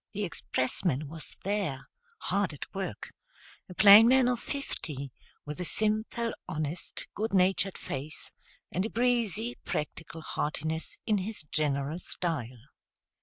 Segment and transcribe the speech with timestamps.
[0.13, 3.13] The expressman was there, hard at work,
[3.69, 5.11] a plain man of fifty,
[5.45, 8.33] with a simple, honest, good natured face,
[8.71, 12.61] and a breezy, practical heartiness in his general style.